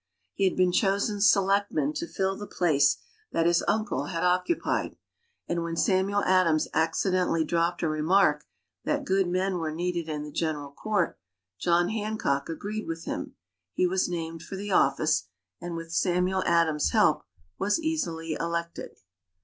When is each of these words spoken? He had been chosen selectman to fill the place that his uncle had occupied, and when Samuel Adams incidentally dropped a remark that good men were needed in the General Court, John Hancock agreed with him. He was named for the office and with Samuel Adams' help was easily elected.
He 0.33 0.45
had 0.45 0.57
been 0.57 0.71
chosen 0.71 1.21
selectman 1.21 1.93
to 1.93 2.07
fill 2.07 2.35
the 2.35 2.47
place 2.47 2.97
that 3.33 3.45
his 3.45 3.63
uncle 3.67 4.05
had 4.05 4.23
occupied, 4.23 4.95
and 5.47 5.61
when 5.61 5.75
Samuel 5.77 6.23
Adams 6.23 6.67
incidentally 6.73 7.45
dropped 7.45 7.83
a 7.83 7.87
remark 7.87 8.43
that 8.83 9.05
good 9.05 9.27
men 9.27 9.59
were 9.59 9.69
needed 9.71 10.09
in 10.09 10.23
the 10.23 10.31
General 10.31 10.71
Court, 10.71 11.19
John 11.59 11.89
Hancock 11.89 12.49
agreed 12.49 12.87
with 12.87 13.05
him. 13.05 13.35
He 13.73 13.85
was 13.85 14.09
named 14.09 14.41
for 14.41 14.55
the 14.55 14.71
office 14.71 15.25
and 15.61 15.75
with 15.75 15.91
Samuel 15.93 16.43
Adams' 16.47 16.89
help 16.93 17.21
was 17.59 17.79
easily 17.79 18.33
elected. 18.39 18.97